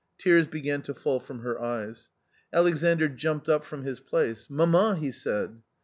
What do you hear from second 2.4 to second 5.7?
Alexandr jumped up from his place. "Mamma," he said.